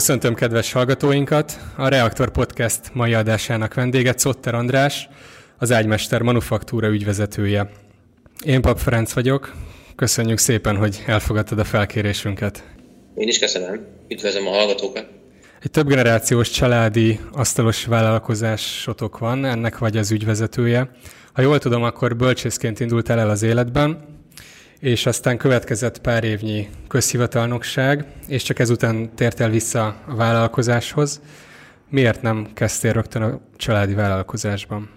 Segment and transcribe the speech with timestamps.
[0.00, 1.60] Köszöntöm kedves hallgatóinkat!
[1.76, 5.08] A Reaktor Podcast mai adásának vendége Cotter András,
[5.58, 7.70] az Ágymester Manufaktúra ügyvezetője.
[8.44, 9.54] Én Pap Ferenc vagyok,
[9.96, 12.64] köszönjük szépen, hogy elfogadtad a felkérésünket.
[13.14, 15.06] Én is köszönöm, üdvözlöm a hallgatókat.
[15.62, 20.90] Egy több generációs családi asztalos vállalkozásotok van, ennek vagy az ügyvezetője.
[21.32, 24.19] Ha jól tudom, akkor bölcsészként indult el az életben,
[24.80, 31.20] és aztán következett pár évnyi közhivatalnokság, és csak ezután tért el vissza a vállalkozáshoz.
[31.90, 34.90] Miért nem kezdtél rögtön a családi vállalkozásban?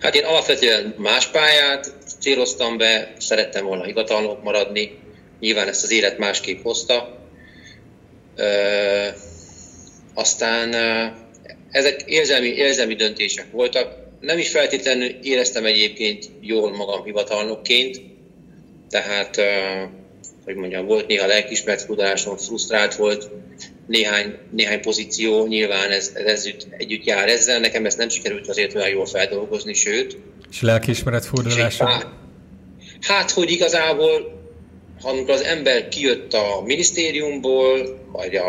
[0.00, 4.98] Hát én alapvetően más pályát céloztam be, szerettem volna hivatalnok maradni,
[5.40, 7.18] nyilván ezt az élet másképp hozta.
[8.36, 9.06] Ö,
[10.14, 10.74] aztán
[11.70, 13.94] ezek érzelmi, érzelmi döntések voltak.
[14.20, 18.00] Nem is feltétlenül éreztem egyébként jól magam hivatalnokként,
[18.90, 19.40] tehát,
[20.44, 23.30] hogy mondjam, volt néha lelkismert tudásom, frusztrált volt,
[23.86, 28.74] néhány, néhány pozíció, nyilván ez, ez együtt, együtt jár ezzel, nekem ezt nem sikerült azért
[28.74, 30.18] olyan jól feldolgozni, sőt.
[30.50, 32.14] És lelkiismeret furdalása?
[33.00, 34.44] Hát, hogy igazából,
[35.02, 38.44] ha amikor az ember kijött a minisztériumból, vagy a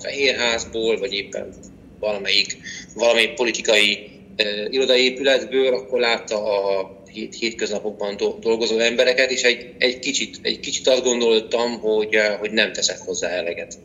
[0.00, 1.54] Fehérházból, vagy éppen
[2.00, 2.56] valamelyik,
[2.94, 10.38] valamelyik politikai uh, irodaépületből, akkor látta a hét, hétköznapokban dolgozó embereket, és egy, egy, kicsit,
[10.42, 13.78] egy kicsit azt gondoltam, hogy, eh, hogy nem teszek hozzá eleget.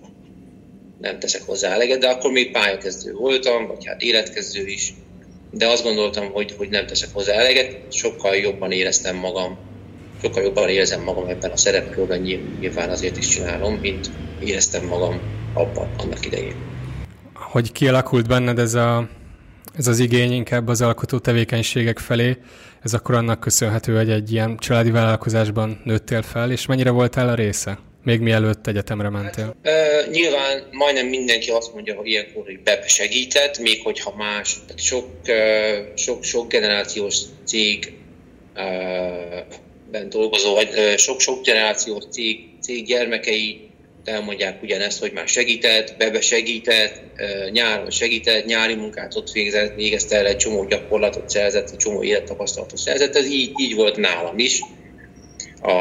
[1.02, 4.94] Nem teszek hozzá eleget, de akkor még pályakezdő voltam, vagy hát életkezdő is,
[5.52, 9.58] de azt gondoltam, hogy, hogy nem teszek hozzá eleget, sokkal jobban éreztem magam,
[10.22, 12.20] sokkal jobban érzem magam ebben a szerepkörben,
[12.60, 14.10] nyilván azért is csinálom, mint
[14.44, 15.20] éreztem magam
[15.54, 16.56] abban annak idején.
[17.34, 19.10] Hogy kialakult benned ez a
[19.78, 22.38] ez az igény inkább az alkotó tevékenységek felé,
[22.84, 27.36] ez akkor annak köszönhető, hogy egy ilyen családi vállalkozásban nőttél fel, és mennyire voltál a
[27.36, 27.80] része?
[28.04, 29.56] Még mielőtt egyetemre mentél?
[29.64, 34.56] Hát, uh, nyilván majdnem mindenki azt mondja, hogy ilyenkor hogy segített, még hogyha más.
[34.76, 37.94] Sok, uh, sok, sok generációs cég
[38.56, 38.62] uh,
[39.92, 43.70] ben dolgozó, vagy sok-sok generációs cég, cég gyermekei
[44.06, 47.02] elmondják ugyanezt, hogy már segített, bebe segített,
[47.52, 52.78] nyáron segített, nyári munkát ott végzett, végezte el egy csomó gyakorlatot szerzett, egy csomó élettapasztalatot
[52.78, 53.16] szerzett.
[53.16, 54.62] Ez így, így volt nálam is.
[55.62, 55.72] A,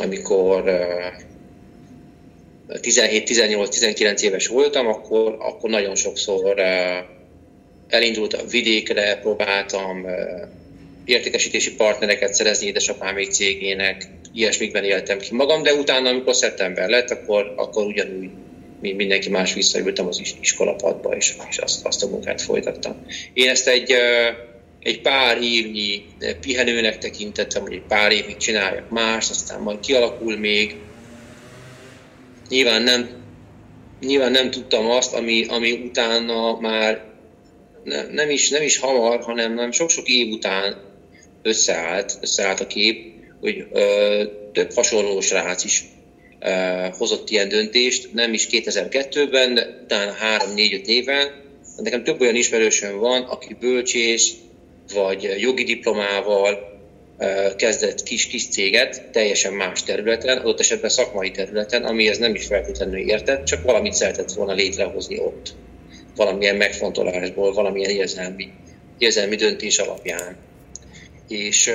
[0.00, 0.64] amikor
[2.68, 6.60] 17-18-19 éves voltam, akkor, akkor nagyon sokszor
[7.88, 10.06] elindultam vidékre, próbáltam
[11.04, 17.52] értékesítési partnereket szerezni édesapámék cégének, ilyesmikben éltem ki magam, de utána, amikor szeptember lett, akkor,
[17.56, 18.30] akkor ugyanúgy
[18.82, 23.06] mint mindenki más visszaültem az iskolapadba, és, és azt, azt a munkát folytattam.
[23.32, 23.94] Én ezt egy,
[24.80, 26.04] egy pár évnyi
[26.40, 30.76] pihenőnek tekintettem, hogy egy pár évig csináljak mást, aztán majd kialakul még.
[32.48, 33.08] Nyilván nem,
[34.00, 37.04] nyilván nem tudtam azt, ami, ami utána már
[37.84, 40.76] nem, nem, is, nem is hamar, hanem nem sok-sok év után
[41.42, 45.84] összeállt, összeállt a kép, hogy ö, több hasonló srác is
[46.40, 46.50] ö,
[46.98, 50.14] hozott ilyen döntést, nem is 2002-ben, de utána
[50.54, 51.40] 3-4-5 éven.
[51.76, 54.32] Nekem több olyan ismerősöm van, aki bölcsész
[54.94, 56.80] vagy jogi diplomával
[57.18, 62.98] ö, kezdett kis-kis céget teljesen más területen, adott esetben szakmai területen, amihez nem is feltétlenül
[62.98, 65.54] értett, csak valamit szeretett volna létrehozni ott.
[66.16, 68.48] Valamilyen megfontolásból, valamilyen érzelmi,
[68.98, 70.36] érzelmi döntés alapján.
[71.28, 71.72] És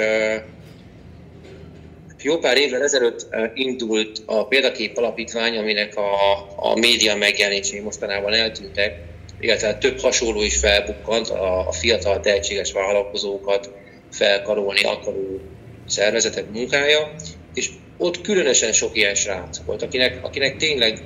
[2.21, 6.11] jó pár évvel ezelőtt indult a Példakép Alapítvány, aminek a,
[6.55, 8.99] a média megjelenései mostanában eltűntek,
[9.39, 13.71] illetve több hasonló is felbukkant a, a fiatal tehetséges vállalkozókat
[14.11, 15.39] felkarolni akaró
[15.87, 17.15] szervezetek munkája,
[17.53, 20.99] és ott különösen sok ilyen srác volt, akinek, akinek tényleg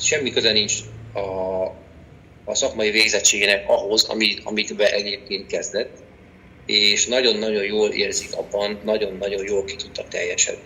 [0.00, 0.74] semmi köze nincs
[1.12, 1.20] a,
[2.44, 6.04] a szakmai végzettségének ahhoz, amit, amit be egyébként kezdett
[6.66, 10.62] és nagyon-nagyon jól érzik abban, nagyon-nagyon jól ki tudtak teljesedni.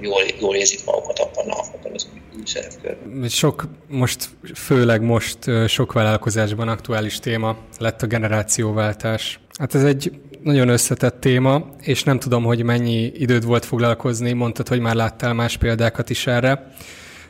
[0.00, 3.28] Jól, jól érzik magukat abban, abban az új szerepkörben.
[3.28, 5.38] Sok, most, főleg most
[5.68, 9.40] sok vállalkozásban aktuális téma lett a generációváltás.
[9.58, 10.12] Hát ez egy
[10.42, 15.34] nagyon összetett téma, és nem tudom, hogy mennyi időd volt foglalkozni, mondtad, hogy már láttál
[15.34, 16.72] más példákat is erre,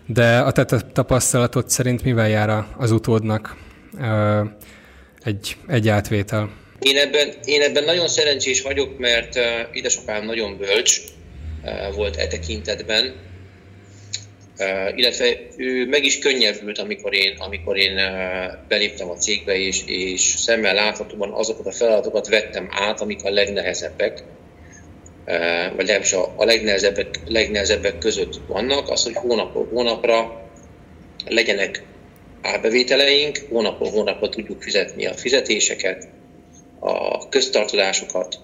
[0.06, 3.56] de a te tapasztalatod szerint mivel jár az utódnak
[5.22, 6.50] egy, egy átvétel?
[6.80, 11.00] Én ebben, én ebben nagyon szerencsés vagyok, mert uh, édesapám nagyon bölcs
[11.64, 13.14] uh, volt e tekintetben,
[14.58, 19.82] uh, illetve ő meg is könnyebbült, amikor én, amikor én uh, beléptem a cégbe, és,
[19.86, 24.22] és szemmel láthatóan azokat a feladatokat vettem át, amik a legnehezebbek,
[25.26, 30.48] uh, vagy legalábbis a, a legnehezebbek, legnehezebbek között vannak, az, hogy hónapról hónapra
[31.26, 31.82] legyenek
[32.42, 36.08] árbevételeink, hónapon hónapra tudjuk fizetni a fizetéseket,
[36.80, 38.38] a köztartozásokat,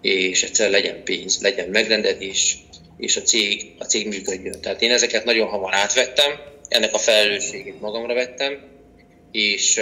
[0.00, 2.58] és egyszer legyen pénz, legyen megrendelés,
[2.96, 4.60] és a cég, a cég működjön.
[4.60, 6.32] Tehát én ezeket nagyon hamar átvettem,
[6.68, 8.58] ennek a felelősségét magamra vettem,
[9.32, 9.80] és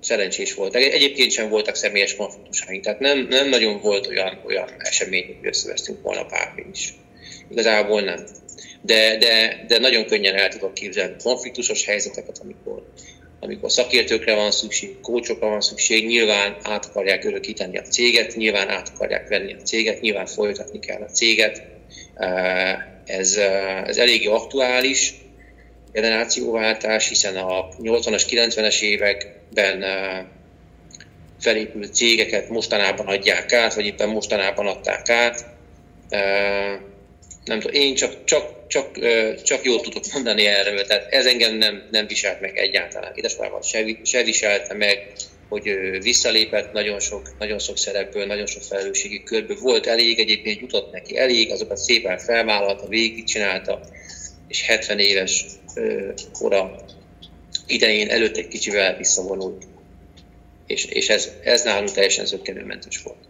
[0.00, 0.74] szerencsés volt.
[0.74, 6.02] Egyébként sem voltak személyes konfliktusaink, tehát nem, nem nagyon volt olyan, olyan esemény, hogy összevesztünk
[6.02, 6.94] volna bármi is.
[7.50, 8.26] Igazából nem.
[8.82, 12.86] De, de, de nagyon könnyen el tudok képzelni konfliktusos helyzeteket, amikor,
[13.40, 18.92] amikor szakértőkre van szükség, kócsokra van szükség, nyilván át akarják örökíteni a céget, nyilván át
[18.94, 21.62] akarják venni a céget, nyilván folytatni kell a céget.
[23.04, 23.36] Ez,
[23.86, 25.14] ez eléggé aktuális
[25.92, 29.84] generációváltás, hiszen a 80-as, 90-es években
[31.40, 35.46] felépült cégeket mostanában adják át, vagy éppen mostanában adták át.
[37.44, 38.98] Nem tudom, én csak, csak csak,
[39.42, 43.12] csak jól tudok mondani erről, tehát ez engem nem, nem viselt meg egyáltalán.
[43.14, 45.12] Édesapámat se, se viselte meg,
[45.48, 45.70] hogy
[46.02, 49.56] visszalépett nagyon sok, nagyon sok szerepből, nagyon sok felelősségi körből.
[49.60, 53.80] Volt elég, egyébként jutott neki elég, azokat szépen felvállalta, végigcsinálta,
[54.48, 55.44] és 70 éves
[56.32, 56.84] kora
[57.66, 59.64] idején előtt egy kicsivel visszavonult.
[60.66, 63.27] És, és ez, ez nálunk teljesen zöggenőmentes volt.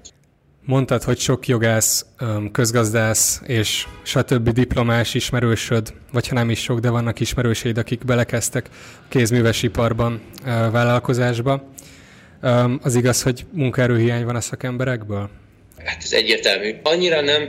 [0.68, 2.06] Mondtad, hogy sok jogász,
[2.52, 4.48] közgazdász és stb.
[4.50, 8.68] diplomás ismerősöd, vagy ha nem is sok, de vannak ismerőseid, akik belekezdtek
[9.08, 11.68] kézművesiparban vállalkozásba.
[12.82, 15.30] Az igaz, hogy munkaerőhiány van a szakemberekből?
[15.84, 16.74] Hát ez egyértelmű.
[16.82, 17.42] Annyira nem,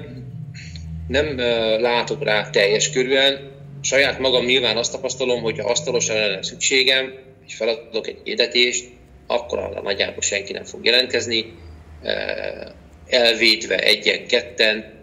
[1.07, 1.37] nem
[1.81, 3.51] látok rá teljes körülön.
[3.81, 7.13] Saját magam nyilván azt tapasztalom, hogy ha asztalosan lenne szükségem,
[7.47, 8.85] és feladok egy hirdetést,
[9.27, 11.53] akkor arra nagyjából senki nem fog jelentkezni
[13.09, 14.97] elvédve egyen-ketten.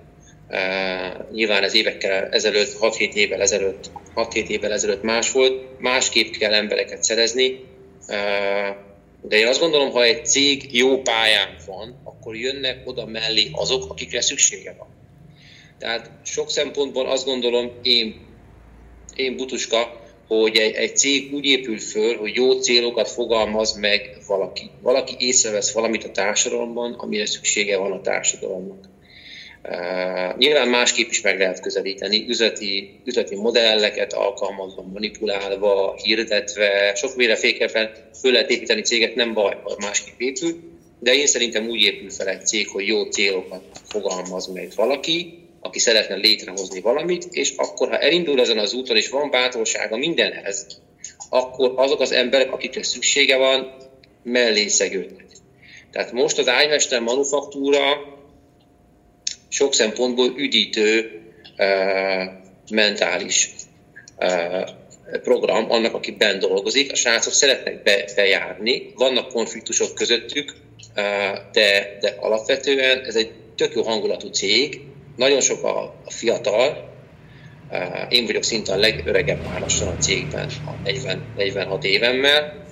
[0.48, 6.54] Uh, nyilván ez évekkel ezelőtt, 6-7 évvel ezelőtt, 6-7 évvel ezelőtt más volt, másképp kell
[6.54, 7.64] embereket szerezni.
[8.08, 8.76] Uh,
[9.28, 13.90] de én azt gondolom, ha egy cég jó pályán van, akkor jönnek oda mellé azok,
[13.90, 14.88] akikre szüksége van.
[15.78, 18.26] Tehát sok szempontból azt gondolom, én,
[19.16, 24.70] én butuska, hogy egy, egy cég úgy épül föl, hogy jó célokat fogalmaz meg valaki.
[24.82, 28.84] Valaki észrevesz valamit a társadalomban, amire szüksége van a társadalomnak.
[29.68, 37.90] Uh, nyilván másképp is meg lehet közelíteni, üzleti, üzleti modelleket alkalmazva, manipulálva, hirdetve, sokféleképpen
[38.20, 40.58] föl lehet építeni céget, nem baj, ha másképp épül,
[40.98, 45.78] de én szerintem úgy épül fel egy cég, hogy jó célokat fogalmaz meg valaki, aki
[45.78, 50.66] szeretne létrehozni valamit, és akkor, ha elindul ezen az úton, és van bátorsága mindenhez,
[51.28, 53.74] akkor azok az emberek, akikre szüksége van,
[54.22, 55.26] mellé szegődnek.
[55.90, 57.80] Tehát most az ágymester manufaktúra
[59.48, 61.20] sok szempontból üdítő
[61.58, 62.22] uh,
[62.70, 63.50] mentális
[64.18, 64.68] uh,
[65.22, 66.92] program annak, aki bent dolgozik.
[66.92, 70.54] A srácok szeretnek be, bejárni, vannak konfliktusok közöttük,
[70.96, 71.04] uh,
[71.52, 74.80] de, de alapvetően ez egy tök jó hangulatú cég,
[75.16, 76.94] nagyon sok a, a fiatal,
[78.08, 82.64] én vagyok szinte a legöregebb már lassan a cégben, a 40, 46 évemmel.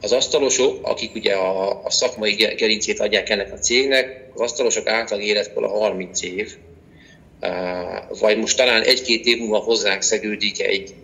[0.00, 5.20] Az asztalosok, akik ugye a, a szakmai gerincét adják ennek a cégnek, az asztalosok átlag
[5.54, 6.56] a 30 év,
[8.20, 10.94] vagy most talán egy-két év múlva hozzánk szegődik egy,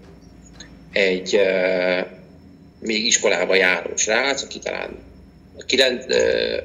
[0.93, 1.41] egy
[2.81, 4.99] még iskolába járó srác, aki talán
[5.67, 6.05] 9,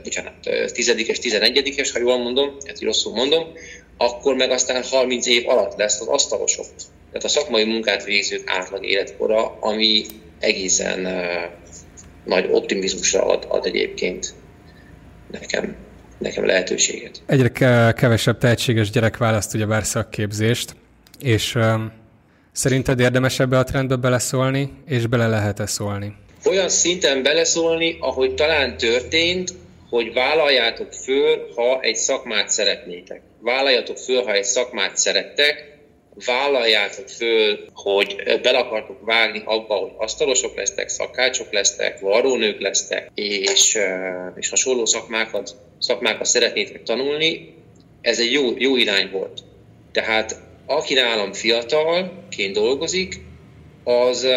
[0.03, 3.43] bocsánat, 10-es, 11-es, ha jól mondom, hát rosszul mondom,
[3.97, 6.65] akkor meg aztán 30 év alatt lesz az asztalosok.
[7.11, 10.05] Tehát a szakmai munkát végzők átlag életkora, ami
[10.39, 11.13] egészen uh,
[12.25, 14.33] nagy optimizmusra ad, ad egyébként
[15.31, 15.75] nekem,
[16.17, 17.21] nekem lehetőséget.
[17.25, 17.49] Egyre
[17.93, 20.75] kevesebb tehetséges gyerek választ ugyebár szakképzést,
[21.19, 21.91] és um,
[22.51, 26.15] szerinted érdemes ebbe a trendbe beleszólni, és bele lehet-e szólni?
[26.45, 29.53] Olyan szinten beleszólni, ahogy talán történt,
[29.89, 33.21] hogy vállaljátok föl, ha egy szakmát szeretnétek.
[33.39, 35.77] Vállaljatok föl, ha egy szakmát szerettek,
[36.25, 43.77] vállaljátok föl, hogy bele akartok vágni abba, hogy asztalosok lesztek, szakácsok lesztek, varrónők lesztek, és,
[44.35, 47.55] és hasonló szakmákat, szakmákat szeretnétek tanulni,
[48.01, 49.43] ez egy jó, jó irány volt.
[49.91, 53.15] Tehát aki nálam fiatalként dolgozik,
[53.83, 54.27] az,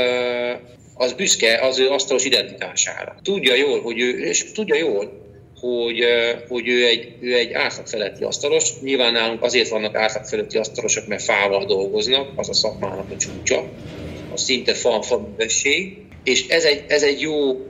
[0.94, 3.16] az büszke az ő asztalos identitására.
[3.22, 5.29] Tudja jól, hogy ő, és tudja jól,
[5.60, 6.04] hogy,
[6.48, 8.80] hogy ő, egy, ő egy átlag feletti asztalos.
[8.80, 13.68] Nyilván nálunk azért vannak átlag feletti asztalosok, mert fával dolgoznak, az a szakmának a csúcsa,
[14.32, 15.34] a szinte fa, fa
[16.24, 17.66] és ez egy, ez, egy jó,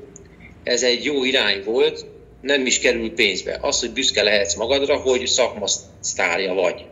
[0.63, 2.05] ez egy jó irány volt,
[2.41, 3.59] nem is kerül pénzbe.
[3.61, 6.85] Az, hogy büszke lehetsz magadra, hogy szakmasztárja vagy,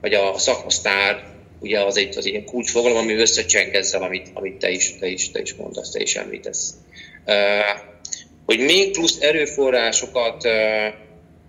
[0.00, 4.70] vagy a szakmasztár ugye az egy, az egy kulcsfogalom, ami összecseng ezzel, amit, amit te,
[4.70, 6.74] is, te, is, te is mondasz, te is említesz.
[8.52, 10.44] Hogy még plusz erőforrásokat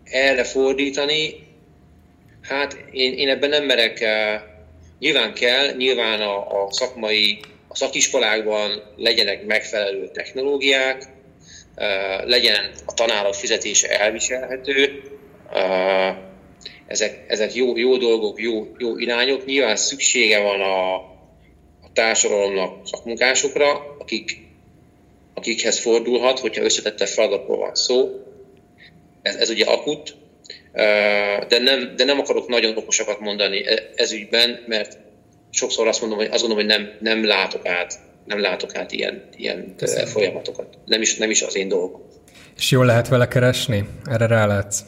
[0.03, 1.47] erre fordítani,
[2.41, 4.05] hát én, én ebben nem merek,
[4.99, 11.03] nyilván kell, nyilván a, a szakmai, a szakiskolákban legyenek megfelelő technológiák,
[12.25, 15.01] legyen a tanárok fizetése elviselhető,
[16.87, 19.45] ezek, ezek jó, jó dolgok, jó, jó irányok.
[19.45, 20.95] Nyilván szüksége van a,
[21.81, 24.42] a társadalomnak szakmunkásokra, akik,
[25.33, 28.09] akikhez fordulhat, hogyha összetette feladatról van szó.
[29.21, 30.15] Ez, ez ugye akut,
[31.47, 34.97] de nem, de nem akarok nagyon okosakat mondani e, ez ügyben, mert
[35.49, 39.23] sokszor azt mondom, hogy azt gondolom, hogy nem, nem látok át nem látok át ilyen,
[39.35, 39.75] ilyen
[40.05, 40.77] folyamatokat.
[40.85, 42.01] Nem is, nem is az én dolgom.
[42.57, 43.83] És jól lehet vele keresni?
[44.05, 44.79] Erre rálátsz?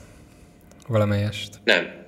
[0.87, 1.53] Valamelyest?
[1.63, 2.03] Nem.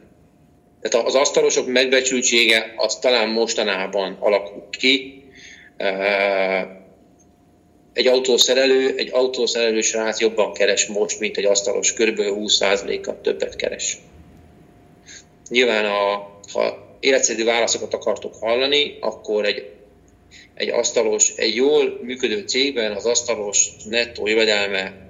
[0.81, 5.23] Tehát az asztalosok megbecsültsége az talán mostanában alakult ki.
[7.97, 12.19] Egy autószerelő, egy autószerelő srác jobban keres most, mint egy asztalos, kb.
[12.19, 13.97] 20%-kal többet keres.
[15.49, 19.69] Nyilván, a, ha életszerű válaszokat akartok hallani, akkor egy,
[20.53, 25.07] egy asztalos, egy jól működő cégben az asztalos nettó jövedelme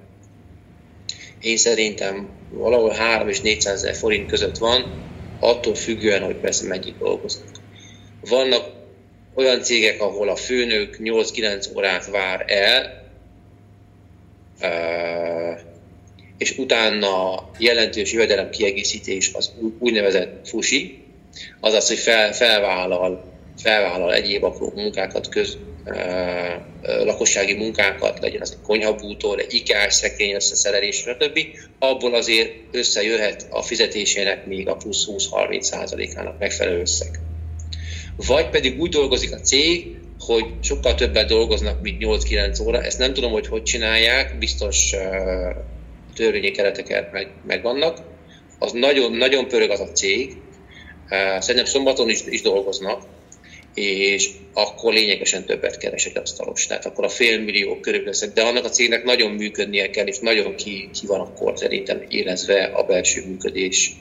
[1.40, 5.06] én szerintem valahol 3 és 400 ezer forint között van,
[5.40, 7.48] attól függően, hogy persze megyik dolgoznak.
[8.28, 8.77] Vannak
[9.38, 13.06] olyan cégek, ahol a főnök 8-9 órát vár el,
[16.38, 21.02] és utána jelentős jövedelem kiegészítés az úgynevezett fusi,
[21.60, 23.24] azaz, hogy fel, felvállal,
[23.62, 25.56] felvállal egyéb apró munkákat, köz,
[26.82, 31.38] lakossági munkákat, legyen az egy konyhabútól, egy ikás szekrény összeszerelés, stb.
[31.78, 37.20] Abból azért összejöhet a fizetésének még a plusz 20-30 százalékának megfelelő összeg.
[38.26, 42.82] Vagy pedig úgy dolgozik a cég, hogy sokkal többet dolgoznak, mint 8-9 óra.
[42.82, 44.94] Ezt nem tudom, hogy hogy csinálják, biztos
[46.14, 47.98] törvényi kereteket meg, megvannak.
[48.58, 50.36] Az nagyon, nagyon pörög az a cég.
[51.38, 53.02] Szerintem szombaton is, is dolgoznak,
[53.74, 56.66] és akkor lényegesen többet keres egy asztalos.
[56.66, 60.54] Tehát akkor a fél millió körül de annak a cégnek nagyon működnie kell, és nagyon
[60.54, 63.92] ki, ki van akkor szerintem élezve a belső működés.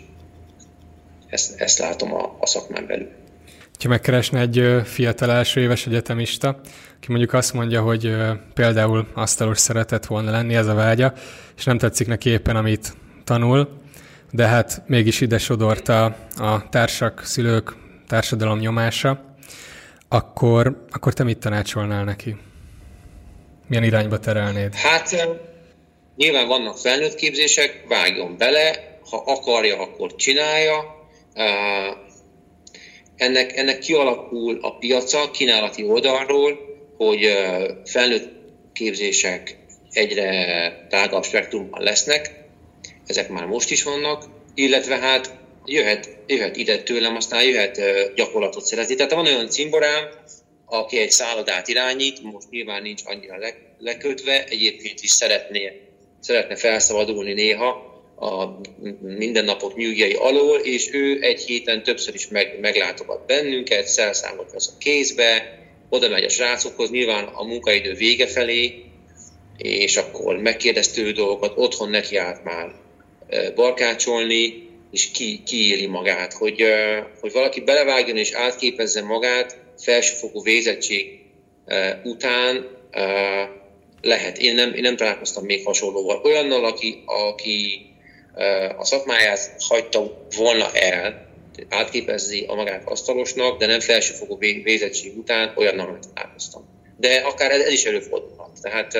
[1.29, 3.09] Ezt, ezt látom a, a szakmán belül.
[3.83, 6.59] Ha megkeresne egy fiatal első éves egyetemista,
[6.97, 8.15] aki mondjuk azt mondja, hogy
[8.53, 11.13] például asztalos szeretett volna lenni, ez a vágya,
[11.57, 12.93] és nem tetszik neki éppen, amit
[13.23, 13.69] tanul,
[14.31, 16.05] de hát mégis ide sodorta
[16.37, 17.75] a társak, szülők,
[18.07, 19.35] társadalom nyomása,
[20.07, 22.35] akkor, akkor te mit tanácsolnál neki?
[23.67, 24.75] Milyen irányba terelnéd?
[24.75, 25.27] Hát
[26.15, 30.95] nyilván vannak felnőtt képzések, vágjon bele, ha akarja, akkor csinálja.
[33.17, 36.59] Ennek, ennek kialakul a piaca kínálati oldalról,
[36.97, 37.31] hogy
[37.85, 38.29] felnőtt
[38.73, 39.57] képzések
[39.91, 42.45] egyre tágabb spektrumban lesznek,
[43.05, 44.23] ezek már most is vannak,
[44.55, 45.33] illetve hát
[45.65, 47.81] jöhet, jöhet ide tőlem, aztán jöhet
[48.15, 48.95] gyakorlatot szerezni.
[48.95, 50.09] Tehát van olyan cimborám,
[50.65, 55.81] aki egy szállodát irányít, most nyilván nincs annyira le, lekötve, egyébként is szeretné,
[56.19, 57.86] szeretne felszabadulni néha
[58.19, 58.59] a
[59.01, 64.77] mindennapok nyűgjei alól, és ő egy héten többször is meg, meglátogat bennünket, szelszámot vesz a
[64.77, 65.59] kézbe,
[65.89, 68.83] oda megy a srácokhoz, nyilván a munkaidő vége felé,
[69.57, 72.71] és akkor megkérdeztő dolgokat, otthon neki állt már
[73.55, 76.63] barkácsolni, és ki, kiéli magát, hogy,
[77.19, 81.19] hogy valaki belevágjon és átképezze magát felsőfokú végzettség
[82.03, 82.67] után
[84.01, 84.37] lehet.
[84.37, 86.21] Én nem, én nem találkoztam még hasonlóval.
[86.23, 87.85] Olyannal, aki, aki
[88.77, 91.25] a szakmáját hagyta volna el,
[91.69, 96.65] átképezzi a magát asztalosnak, de nem felsőfokú végzettség után, olyannal nem találkoztam.
[96.97, 98.49] De akár ez, ez is előfordulhat.
[98.61, 98.93] Tehát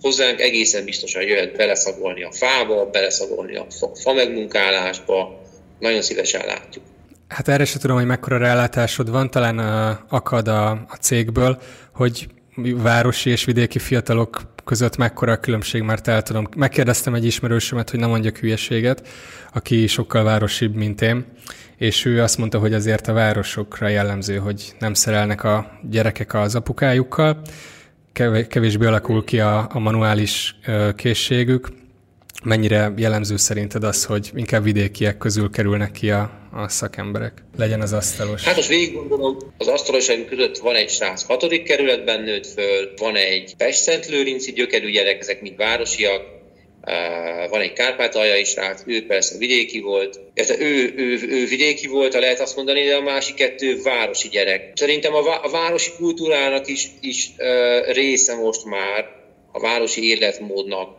[0.00, 5.40] hozzánk egészen biztosan jöhet beleszagolni a fába, beleszagolni a fa megmunkálásba,
[5.78, 6.84] nagyon szívesen látjuk.
[7.28, 9.58] Hát erre sem tudom, hogy mekkora rálátásod van, talán
[10.08, 11.58] akad a, a cégből,
[11.94, 16.48] hogy városi és vidéki fiatalok között mekkora a különbség, mert el tudom.
[16.56, 19.08] Megkérdeztem egy ismerősömet, hogy nem mondjak hülyeséget,
[19.52, 21.24] aki sokkal városibb, mint én,
[21.76, 26.54] és ő azt mondta, hogy azért a városokra jellemző, hogy nem szerelnek a gyerekek az
[26.54, 27.42] apukájukkal,
[28.48, 30.58] kevésbé alakul ki a, a manuális
[30.96, 31.68] készségük.
[32.44, 37.32] Mennyire jellemző szerinted az, hogy inkább vidékiek közül kerülnek ki a, a szakemberek?
[37.56, 38.44] Legyen az asztalos.
[38.44, 43.16] Hát most végig gondolom, az asztalosaink között van egy srác hatodik kerületben nőtt föl, van
[43.16, 46.22] egy Pest-Szent Lőrinci gyökerű gyerek, ezek mind városiak,
[47.50, 52.40] van egy kárpátaljai srác, ő persze vidéki volt, illetve ő, ő, ő vidéki volt, lehet
[52.40, 54.72] azt mondani, de a másik kettő városi gyerek.
[54.74, 57.30] Szerintem a, a városi kultúrának is, is
[57.92, 59.20] része most már,
[59.52, 60.96] a városi életmódnak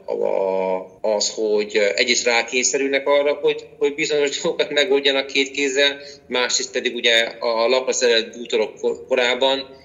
[1.01, 7.24] az, hogy egyrészt rákényszerülnek arra, hogy, hogy bizonyos dolgokat megoldjanak két kézzel, másrészt pedig ugye
[7.39, 9.81] a lapra szerelt bútorok korában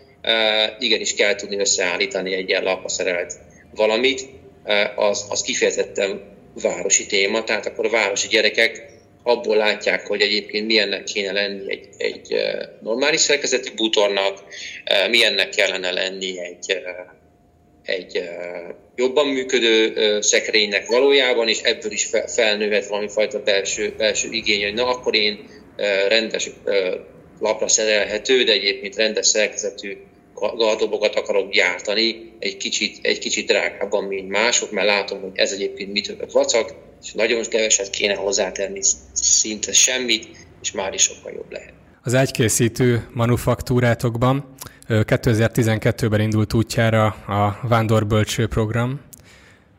[0.78, 3.34] igenis kell tudni összeállítani egy ilyen lapra szerelt
[3.74, 4.28] valamit,
[4.96, 11.04] az, az kifejezetten városi téma, tehát akkor a városi gyerekek abból látják, hogy egyébként milyennek
[11.04, 12.34] kéne lenni egy, egy
[12.82, 14.44] normális szerkezetű bútornak,
[15.10, 16.80] milyennek kellene lenni egy
[17.88, 18.28] egy
[18.96, 24.86] jobban működő szekrénynek valójában, és ebből is felnőhet valami fajta belső, belső igény, hogy na
[24.86, 25.48] akkor én
[26.08, 26.50] rendes
[27.40, 29.96] lapra szerelhető, de egyébként rendes szerkezetű
[30.34, 35.92] gardobokat akarok gyártani, egy kicsit, egy kicsit drágábban, mint mások, mert látom, hogy ez egyébként
[35.92, 38.80] mitől vacak, és nagyon keveset kéne hozzátenni,
[39.12, 40.26] szinte semmit,
[40.62, 41.72] és már is sokkal jobb lehet.
[42.02, 44.54] Az egykészítő manufaktúrátokban
[44.88, 49.00] 2012-ben indult útjára a Vándorbölcső program,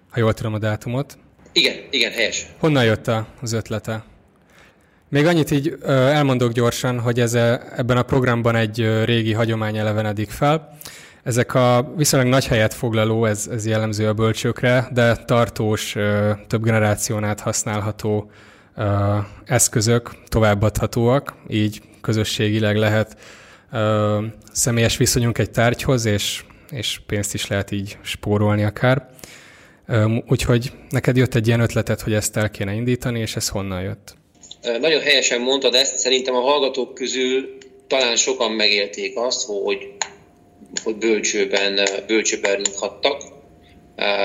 [0.10, 1.18] ha jól tudom a dátumot.
[1.51, 2.46] Igen, igen, helyes.
[2.58, 3.12] Honnan jött
[3.42, 4.04] az ötlete?
[5.10, 10.78] Még annyit így elmondok gyorsan, hogy ez ebben a programban egy régi hagyomány elevenedik fel.
[11.24, 15.96] Ezek a viszonylag nagy helyet foglaló, ez, ez jellemző a bölcsőkre, de tartós,
[16.48, 18.32] több generáción át használható
[19.46, 23.18] eszközök továbbadhatóak, így közösségileg lehet
[23.71, 24.19] ö,
[24.51, 29.09] személyes viszonyunk egy tárgyhoz, és, és pénzt is lehet így spórolni akár.
[29.88, 33.81] Ö, úgyhogy neked jött egy ilyen ötletet, hogy ezt el kéne indítani, és ez honnan
[33.81, 34.17] jött?
[34.79, 37.57] Nagyon helyesen mondtad ezt, szerintem a hallgatók közül
[37.88, 39.91] talán sokan megélték azt, hogy,
[40.83, 43.21] hogy bölcsőben, bölcsőben rúghattak.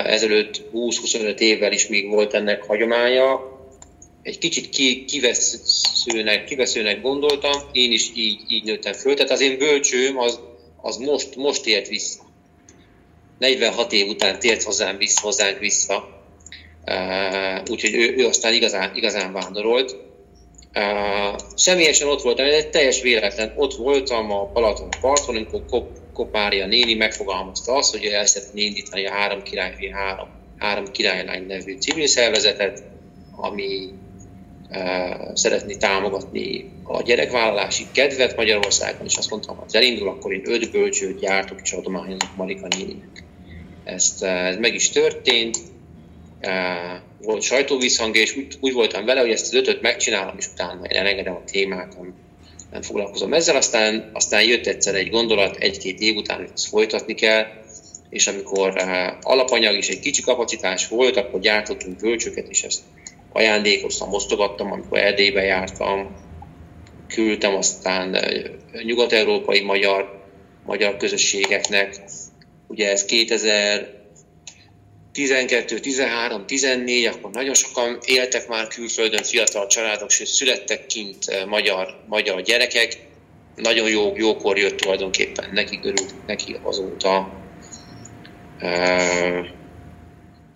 [0.04, 3.53] Ezelőtt 20-25 évvel is még volt ennek hagyománya,
[4.24, 9.14] egy kicsit ki, kiveszőnek, kiveszőnek gondoltam, én is így, így nőttem föl.
[9.14, 10.40] Tehát az én bölcsőm az,
[10.82, 12.22] az most, most ért vissza.
[13.38, 16.22] 46 év után tért hozzám vissza, hozzánk vissza.
[16.86, 19.96] Uh, úgyhogy ő, ő aztán igazán, igazán vándorolt.
[20.74, 23.52] Uh, személyesen ott voltam, ez egy teljes véletlen.
[23.56, 29.06] Ott voltam a Balaton parton, amikor Kop, Kopária néni megfogalmazta azt, hogy el szeretné indítani
[29.06, 32.82] a Három Király, három, három Királylány nevű civil szervezetet,
[33.36, 33.92] ami
[35.34, 41.20] szeretni támogatni a gyerekvállalási kedvet Magyarországon, és azt mondtam, ha elindul, akkor én öt bölcsőt
[41.20, 43.24] gyártok és adományozok Marika néninek.
[43.84, 45.58] Ezt, ez meg is történt,
[47.22, 51.34] volt sajtóvízhang, és úgy, úgy voltam vele, hogy ezt az ötöt megcsinálom, és utána elengedem
[51.34, 52.14] a témát, nem,
[52.70, 53.56] nem foglalkozom ezzel.
[53.56, 57.46] Aztán, aztán jött egyszer egy gondolat, egy-két év után, hogy ezt folytatni kell,
[58.10, 58.72] és amikor
[59.22, 62.80] alapanyag és egy kicsi kapacitás volt, akkor gyártottunk bölcsőket, és ezt
[63.34, 66.16] ajándékoztam, osztogattam, amikor Erdélybe jártam,
[67.08, 68.16] küldtem aztán
[68.84, 70.22] nyugat-európai magyar,
[70.66, 72.00] magyar közösségeknek.
[72.66, 80.86] Ugye ez 2012, 13, 14, akkor nagyon sokan éltek már külföldön fiatal családok, sőt születtek
[80.86, 82.96] kint magyar, magyar gyerekek.
[83.56, 87.42] Nagyon jó, jókor jött tulajdonképpen, neki örült, neki azóta.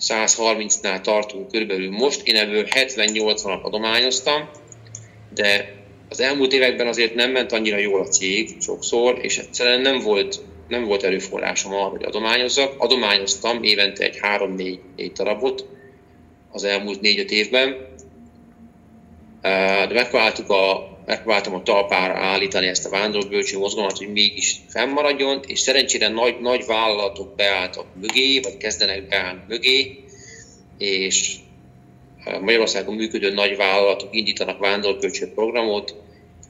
[0.00, 4.48] 130-nál tartunk körülbelül most, én ebből 70-80-at adományoztam,
[5.34, 5.76] de
[6.08, 10.40] az elmúlt években azért nem ment annyira jól a cég sokszor, és egyszerűen nem volt,
[10.68, 12.74] nem volt erőforrásom arra, hogy adományozzak.
[12.78, 14.78] Adományoztam évente egy 3-4
[15.14, 15.66] darabot
[16.50, 17.76] az elmúlt 4-5 évben,
[19.88, 25.60] de megpróbáltuk a, megpróbáltam a talpára állítani ezt a vándorgölcső mozgalmat, hogy mégis fennmaradjon, és
[25.60, 30.04] szerencsére nagy, nagy vállalatok beálltak mögé, vagy kezdenek beállni mögé,
[30.78, 31.34] és
[32.40, 35.94] Magyarországon működő nagy vállalatok indítanak vándorgölcső programot,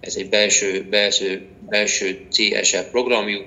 [0.00, 3.46] ez egy belső, belső, belső CSR programjuk,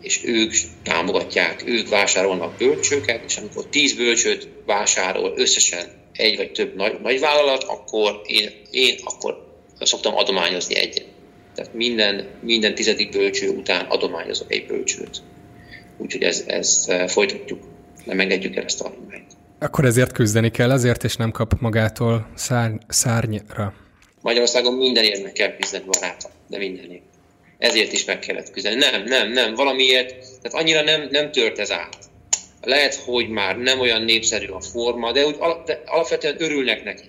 [0.00, 6.76] és ők támogatják, ők vásárolnak bölcsőket, és amikor 10 bölcsőt vásárol összesen egy vagy több
[6.76, 9.48] nagy, nagy vállalat, akkor én, én akkor
[9.80, 11.06] szoktam adományozni egyet.
[11.54, 15.22] Tehát minden, minden tizedik bölcső után adományozok egy bölcsőt.
[15.98, 17.60] Úgyhogy ez, ezt eh, folytatjuk,
[18.04, 19.32] nem engedjük el ezt a hagyományt.
[19.58, 23.74] Akkor ezért küzdeni kell, azért és nem kap magától szárny, szárnyra.
[24.20, 27.02] Magyarországon mindenért meg kell küzdeni baráta, de mindenért.
[27.60, 28.74] Ezért is meg kellett küzdeni.
[28.74, 30.08] Nem, nem, nem, valamiért,
[30.42, 32.08] tehát annyira nem, nem tört ez át
[32.62, 37.04] lehet, hogy már nem olyan népszerű a forma, de, úgy, de alapvetően örülnek neki.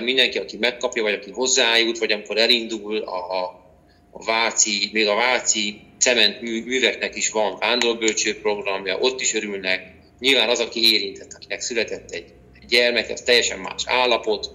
[0.00, 3.44] Mindenki, aki megkapja, vagy aki hozzájut, vagy amikor elindul a,
[4.10, 10.48] a Váci, még a Váci cement műveknek is van vándorgölcső programja, ott is örülnek, Nyilván
[10.48, 12.24] az, aki érintett, akinek született egy
[12.68, 14.50] gyermek, ez teljesen más állapot,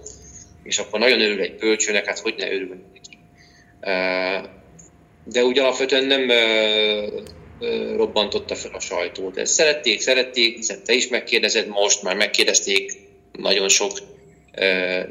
[0.62, 3.18] és akkor nagyon örül egy bölcsőnek, hát hogy ne örül neki.
[5.32, 6.30] De úgy alapvetően nem
[7.96, 9.36] robbantotta fel a sajtót.
[9.36, 12.92] Ezt szerették, szerették, hiszen te is megkérdezed most, már megkérdezték
[13.32, 13.92] nagyon sok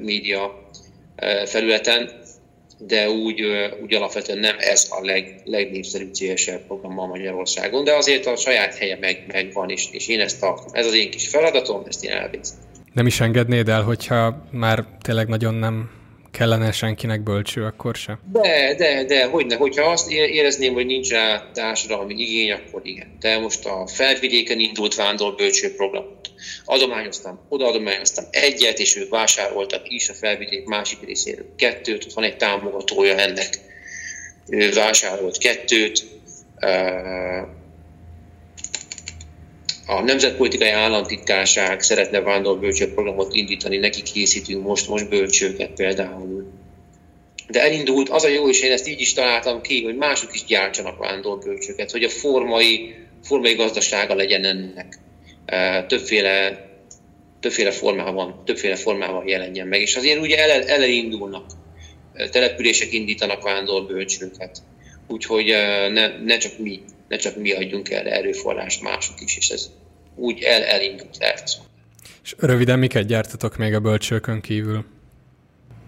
[0.02, 0.70] média
[1.46, 2.26] felületen,
[2.78, 3.42] de úgy,
[3.82, 8.76] úgy alapvetően nem ez a leg, legnépszerűbb CSR program a Magyarországon, de azért a saját
[8.76, 10.68] helye meg, megvan, és, és én ezt tartom.
[10.72, 12.58] Ez az én kis feladatom, ezt én elvégzem.
[12.94, 15.97] Nem is engednéd el, hogyha már tényleg nagyon nem
[16.38, 18.20] kellene senkinek bölcső, akkor se?
[18.32, 19.56] De, de, de, hogyne.
[19.56, 23.18] Hogyha azt érezném, hogy nincs rá társadalmi igény, akkor igen.
[23.20, 26.32] De most a felvidéken indult vándor bölcső programot
[26.66, 27.82] adományoztam, oda
[28.32, 33.60] egyet, és ők vásároltak is a felvidék másik részéről kettőt, ott van egy támogatója ennek,
[34.50, 36.06] ő vásárolt kettőt,
[39.90, 42.60] a Nemzetpolitikai Államtitkárság szeretne vándor
[42.94, 46.52] programot indítani, neki készítünk most, most bölcsőket például.
[47.50, 50.46] De elindult, az a jó, és én ezt így is találtam ki, hogy mások is
[50.46, 51.40] gyártsanak vándor
[51.92, 55.00] hogy a formai, formai gazdasága legyen ennek.
[55.88, 56.68] Többféle,
[57.40, 59.82] többféle formában, többféle formában jelenjen meg.
[59.82, 61.46] És azért ugye ele, elindulnak,
[62.32, 63.86] települések indítanak vándor
[65.08, 65.46] Úgyhogy
[65.92, 69.70] ne, ne csak mi ne csak mi adjunk el erőforrás, mások is, és ez
[70.16, 71.60] úgy el, elindult, lehet
[72.24, 74.86] És röviden miket gyártatok még a bölcsőkön kívül?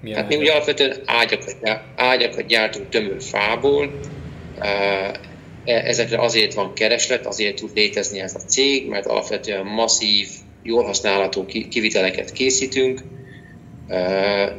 [0.02, 1.56] Milyen hát mi ugye alapvetően ágyakat,
[1.96, 4.00] ágyakat gyártunk tömör fából,
[4.60, 5.20] e,
[5.64, 10.28] ezekre azért van kereslet, azért tud létezni ez a cég, mert alapvetően masszív,
[10.64, 13.02] jól használható kiviteleket készítünk.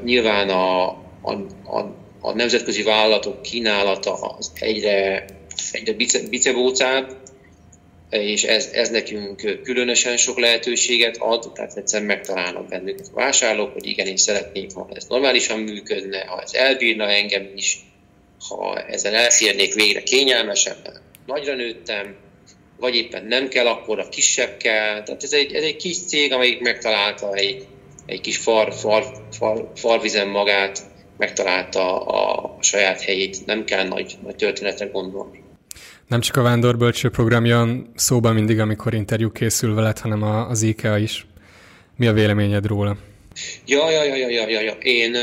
[0.05, 0.89] Nyilván a,
[1.23, 1.33] a,
[1.65, 1.79] a,
[2.21, 5.25] a nemzetközi vállalatok kínálata az egyre
[5.73, 5.93] egyre
[6.31, 7.17] bicebócább,
[8.11, 13.87] és ez, ez nekünk különösen sok lehetőséget ad, tehát egyszerűen megtalálnak bennünket a vásárlók, hogy
[13.87, 17.79] igen, én szeretnék, ha ez normálisan működne, ha ez elbírna engem is,
[18.49, 22.17] ha ezzel elférnék végre kényelmesebben, nagyra nőttem,
[22.79, 25.03] vagy éppen nem kell, akkor a kisebb kell.
[25.03, 27.67] Tehát ez egy, ez egy kis cég, amelyik megtalálta egy,
[28.07, 30.79] egy kis far, far, far, farvizen magát,
[31.17, 35.43] megtalálta a, a saját helyét, nem kell nagy, nagy történetre gondolni.
[36.11, 40.99] Nem csak a Bölcső program jön szóba mindig, amikor interjú készül veled, hanem az IKEA
[40.99, 41.27] is.
[41.97, 42.97] Mi a véleményed róla?
[43.67, 44.61] Ja, ja, ja, ja, ja.
[44.61, 44.73] ja.
[44.73, 45.15] Én,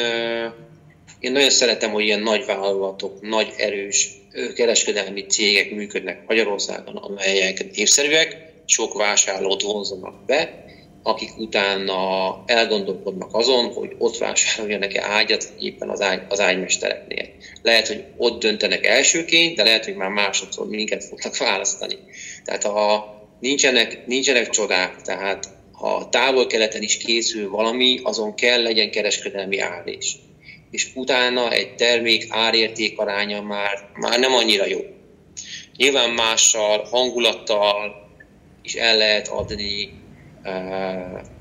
[1.19, 4.09] én nagyon szeretem, hogy ilyen nagy vállalatok, nagy erős
[4.55, 10.65] kereskedelmi cégek működnek Magyarországon, amelyek évszerűek, sok vásárlót vonzanak be,
[11.07, 17.27] akik utána elgondolkodnak azon, hogy ott vásároljanak-e ágyat éppen az, ágy, az ágymestereknél.
[17.61, 21.95] Lehet, hogy ott döntenek elsőként, de lehet, hogy már másodszor minket fognak választani.
[22.43, 29.59] Tehát ha nincsenek, nincsenek csodák, tehát ha távol-keleten is készül valami, azon kell legyen kereskedelmi
[29.59, 30.15] állés.
[30.71, 34.79] És utána egy termék árérték aránya már, már nem annyira jó.
[35.77, 38.09] Nyilván mással, hangulattal
[38.63, 40.05] is el lehet adni,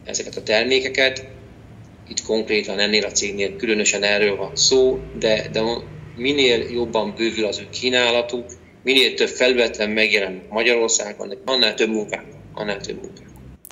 [0.05, 1.27] ezeket a termékeket.
[2.09, 5.62] Itt konkrétan ennél a cégnél különösen erről van szó, de, de
[6.16, 8.45] minél jobban bővül az ő kínálatuk,
[8.83, 13.27] minél több felületen megjelen Magyarországon, annál több munkák, annál több munkák.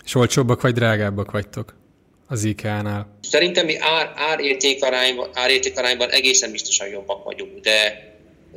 [0.04, 1.74] És olcsóbbak vagy drágábbak vagytok
[2.26, 3.18] az IKEA-nál?
[3.20, 8.12] Szerintem mi ár, árértékarányban, árértékarányban egészen biztosan jobbak vagyunk, de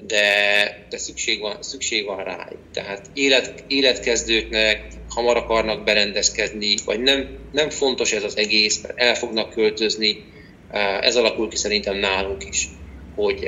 [0.05, 2.49] de, de szükség, van, szükség van rá.
[2.73, 4.87] Tehát élet, életkezdőknek
[5.17, 10.23] hamar akarnak berendezkedni, vagy nem, nem fontos ez az egész, mert el fognak költözni.
[11.01, 12.67] Ez alakul ki szerintem nálunk is,
[13.15, 13.43] hogy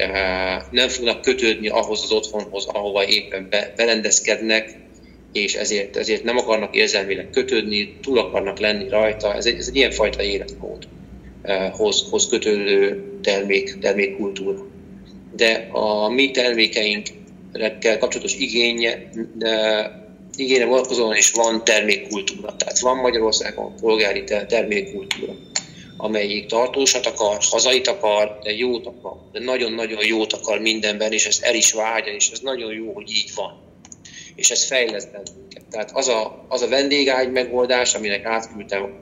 [0.71, 4.77] nem fognak kötődni ahhoz az otthonhoz, ahova éppen be, berendezkednek,
[5.33, 9.35] és ezért, ezért nem akarnak érzelmileg kötődni, túl akarnak lenni rajta.
[9.35, 10.87] Ez egy, ez egy ilyenfajta életmód
[11.71, 14.67] hoz, hoz kötődő termék, termékkultúra
[15.39, 19.09] de a mi termékeinkkel kapcsolatos igénye,
[20.35, 22.55] igénye vonatkozóan is van termékkultúra.
[22.55, 25.33] Tehát van Magyarországon polgári termékkultúra,
[25.97, 31.39] amelyik tartósat akar, hazait akar, de jót akar, de nagyon-nagyon jót akar mindenben, és ez
[31.41, 33.61] el is vágya, és ez nagyon jó, hogy így van.
[34.35, 35.63] És ez fejleszt bennünket.
[35.71, 38.93] Tehát az a, az a vendégágy megoldás, aminek átküldtem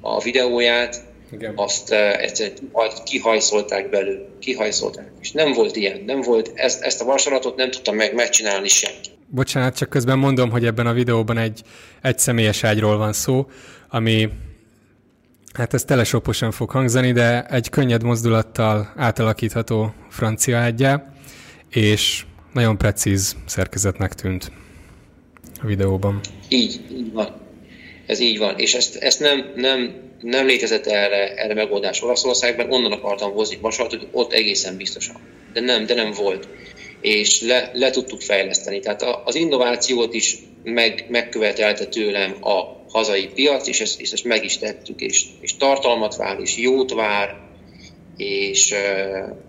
[0.00, 1.02] a videóját,
[1.32, 1.52] igen.
[1.56, 2.70] azt uh, egyszerűen
[3.04, 5.10] kihajszolták belőle, kihajszolták.
[5.20, 9.15] És nem volt ilyen, nem volt, ezt, ezt a vasaratot nem tudtam meg megcsinálni senki.
[9.28, 11.62] Bocsánat, csak közben mondom, hogy ebben a videóban egy,
[12.02, 13.50] egy személyes ágyról van szó,
[13.88, 14.28] ami,
[15.52, 21.12] hát ez telesoposan fog hangzani, de egy könnyed mozdulattal átalakítható francia ágyá,
[21.70, 24.52] és nagyon precíz szerkezetnek tűnt
[25.62, 26.20] a videóban.
[26.48, 27.44] Így, így van.
[28.06, 32.92] Ez így van, és ezt, ezt nem, nem, nem létezett erre, erre megoldás Olaszországban, onnan
[32.92, 35.16] akartam hozni vasat, hogy ott egészen biztosan.
[35.52, 36.48] De nem, de nem volt.
[37.00, 38.80] És le, le tudtuk fejleszteni.
[38.80, 44.44] Tehát az innovációt is meg, megkövetelte tőlem a hazai piac, és ezt, és ezt meg
[44.44, 47.44] is tettük, és, és tartalmat vár, és jót vár,
[48.16, 48.74] és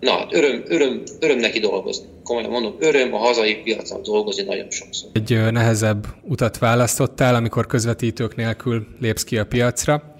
[0.00, 2.06] na, hát öröm, öröm, öröm neki dolgozni.
[2.22, 5.10] Komolyan mondom, öröm a hazai piacon dolgozni nagyon sokszor.
[5.12, 10.14] Egy nehezebb utat választottál, amikor közvetítők nélkül lépsz ki a piacra,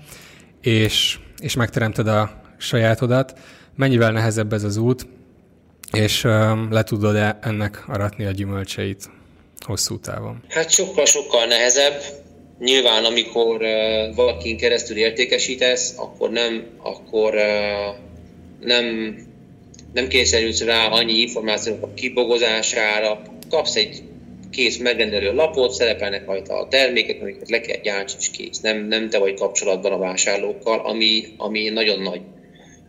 [0.62, 3.38] és, és megteremted a sajátodat.
[3.76, 5.06] Mennyivel nehezebb ez az út,
[5.98, 6.22] és
[6.70, 9.10] le tudod-e ennek aratni a gyümölcseit
[9.66, 10.42] hosszú távon?
[10.48, 12.02] Hát sokkal-sokkal nehezebb.
[12.58, 17.34] Nyilván, amikor uh, valakin keresztül értékesítesz, akkor nem, akkor
[18.60, 19.16] nem,
[19.92, 24.02] nem kényszerülsz rá annyi információnak a kibogozására, kapsz egy
[24.50, 28.60] kész megrendelő lapot, szerepelnek rajta a termékek, amiket le kell gyártani, és kész.
[28.60, 32.20] Nem, nem te vagy kapcsolatban a vásárlókkal, ami, ami nagyon nagy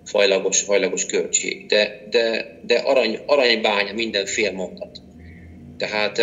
[0.09, 1.65] fajlagos, fajlagos költség.
[1.65, 5.01] De, de, de arany, aranybánya minden fél mondat.
[5.77, 6.21] Tehát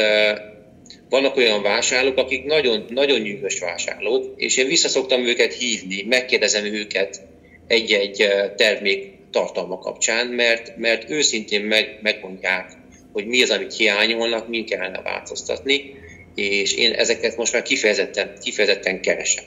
[1.08, 7.20] vannak olyan vásárlók, akik nagyon, nagyon nyűgös vásárlók, és én visszaszoktam őket hívni, megkérdezem őket
[7.66, 12.70] egy-egy termék tartalma kapcsán, mert, mert őszintén meg, megmondják,
[13.12, 15.94] hogy mi az, amit hiányolnak, mi kellene változtatni,
[16.34, 19.44] és én ezeket most már kifejezetten, kifejezetten keresem.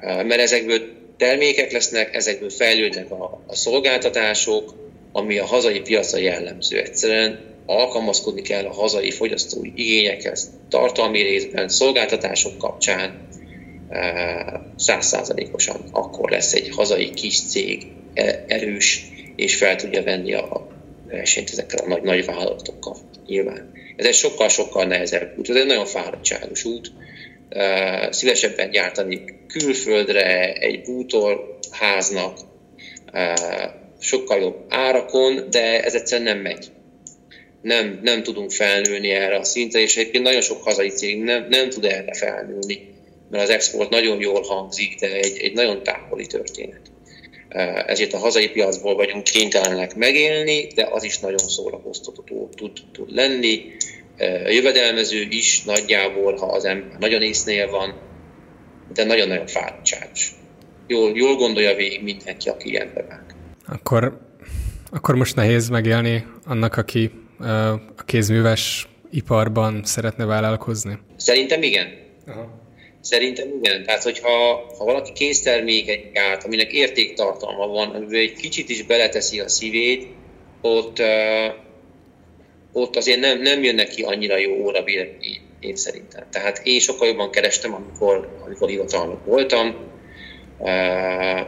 [0.00, 0.80] Mert ezekből
[1.16, 4.74] termékek lesznek, ezekből fejlődnek a, a szolgáltatások,
[5.12, 6.80] ami a hazai piacra jellemző.
[6.80, 13.28] Egyszerűen alkalmazkodni kell a hazai fogyasztói igényekhez, tartalmi részben, szolgáltatások kapcsán
[14.76, 20.68] százszázalékosan akkor lesz egy hazai kis cég E, erős, és fel tudja venni a
[21.08, 23.72] versenyt ezekkel a nagy, nagy vállalatokkal nyilván.
[23.96, 26.92] Ez egy sokkal-sokkal nehezebb út, ez egy nagyon fáradtságos út.
[28.10, 32.38] Szívesebben gyártani külföldre egy bútorháznak,
[34.00, 36.66] sokkal jobb árakon, de ez egyszerűen nem megy.
[37.62, 41.68] Nem, nem tudunk felnőni erre a szintre, és egyébként nagyon sok hazai cég nem, nem
[41.68, 42.94] tud erre felnőni,
[43.30, 46.80] mert az export nagyon jól hangzik, de egy, egy nagyon távoli történet
[47.86, 53.76] ezért a hazai piacból vagyunk kénytelenek megélni, de az is nagyon szórakoztató tud, tud lenni.
[54.46, 57.94] Jövedelmező is nagyjából, ha az ember nagyon észnél van,
[58.92, 60.32] de nagyon-nagyon fáradtságos.
[60.86, 63.24] Jól, jól gondolja végig mindenki, aki ilyen bevág.
[63.66, 64.20] Akkor,
[64.90, 67.10] akkor most nehéz megélni annak, aki
[67.96, 70.98] a kézműves iparban szeretne vállalkozni?
[71.16, 71.86] Szerintem igen.
[72.26, 72.64] Aha.
[73.00, 73.84] Szerintem igen.
[73.84, 74.28] Tehát, hogyha
[74.78, 80.06] ha valaki készterméket gyárt, aminek értéktartalma van, amivel egy kicsit is beleteszi a szívét,
[80.60, 81.02] ott,
[82.76, 85.16] ott azért nem, nem jön neki annyira jó óra én,
[85.60, 86.24] én szerintem.
[86.30, 89.76] Tehát én sokkal jobban kerestem, amikor, amikor hivatalnok voltam.
[90.58, 91.46] Uh,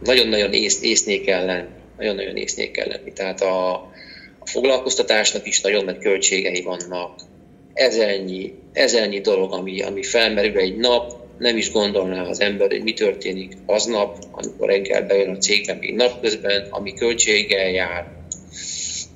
[0.00, 1.68] nagyon-nagyon ész, észnék kell lenni.
[1.96, 3.12] Nagyon-nagyon észnék kell lenni.
[3.12, 3.72] Tehát a,
[4.38, 7.20] a foglalkoztatásnak is nagyon nagy költségei vannak
[7.74, 12.92] ezernyi, ezernyi dolog, ami, ami felmerül egy nap, nem is gondolná az ember, hogy mi
[12.92, 18.21] történik aznap, amikor reggel bejön a cégben, még napközben, ami költséggel jár,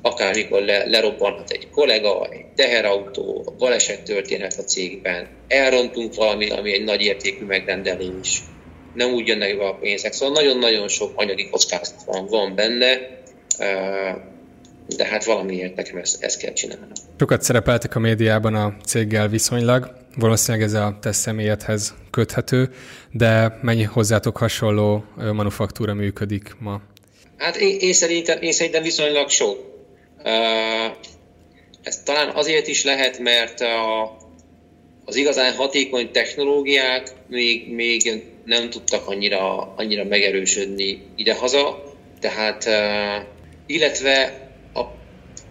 [0.07, 6.85] akármikor le, lerobbanhat egy kollega, egy teherautó, baleset történhet a cégben, elrontunk valami, ami egy
[6.85, 8.42] nagy értékű megrendelés,
[8.95, 10.12] nem úgy jönnek be a pénzek.
[10.12, 12.99] Szóval nagyon-nagyon sok anyagi kockázat van, van benne,
[14.97, 16.90] de hát valamiért nekem ezt, ezt kell csinálnom.
[17.19, 22.71] Sokat szerepeltek a médiában a céggel viszonylag, valószínűleg ez a te személyedhez köthető,
[23.12, 26.81] de mennyi hozzátok hasonló manufaktúra működik ma?
[27.37, 29.76] Hát én, én, szerintem, én szerintem viszonylag sok.
[31.83, 34.02] Ez talán azért is lehet, mert a,
[35.05, 41.83] az igazán hatékony technológiák még, még nem tudtak annyira, annyira megerősödni idehaza,
[42.20, 42.68] tehát
[43.66, 44.46] illetve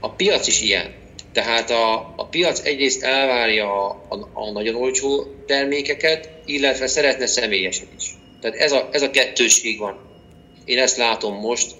[0.05, 0.93] a piac is ilyen.
[1.33, 8.15] Tehát a, a piac egyrészt elvárja a, a nagyon olcsó termékeket, illetve szeretne személyesen is.
[8.41, 9.99] Tehát ez a, ez a kettőség van.
[10.65, 11.75] Én ezt látom most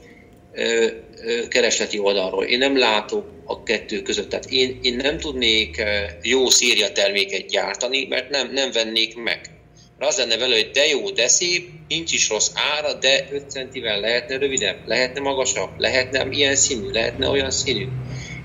[1.50, 2.44] keresleti oldalról.
[2.44, 4.30] Én nem látok a kettő között.
[4.30, 5.84] Tehát én, én nem tudnék
[6.22, 9.42] jó szírja terméket gyártani, mert nem, nem vennék meg.
[9.98, 13.52] Mert az lenne vele, hogy de jó, de szép, nincs is rossz ára, de 5
[13.52, 17.88] centivel lehetne rövidebb, lehetne magasabb, lehetne ilyen színű, lehetne olyan színű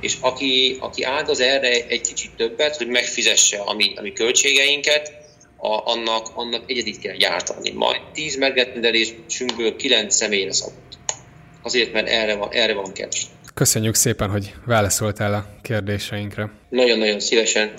[0.01, 5.13] és aki, aki áldoz erre egy kicsit többet, hogy megfizesse a mi, a mi költségeinket,
[5.57, 7.71] a, annak, annak egyedit kell gyártani.
[7.71, 10.99] Majd 10 megrendelésünkből 9 személyre szabott.
[11.63, 13.33] Azért, mert erre van, erre van kereslet.
[13.55, 16.51] Köszönjük szépen, hogy válaszoltál a kérdéseinkre.
[16.69, 17.71] Nagyon-nagyon szívesen.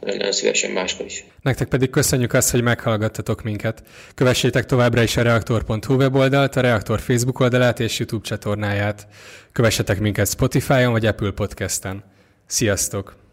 [0.00, 1.24] nagyon szívesen máskor is.
[1.42, 3.82] Nektek pedig köszönjük azt, hogy meghallgattatok minket.
[4.14, 9.06] Kövessétek továbbra is a reaktor.hu weboldalt, a Reaktor Facebook oldalát és YouTube csatornáját.
[9.52, 12.04] Kövessetek minket Spotify-on vagy Apple Podcast-en.
[12.46, 13.23] Sziasztok!